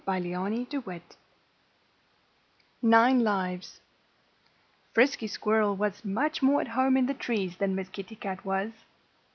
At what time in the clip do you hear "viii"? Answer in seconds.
0.07-0.67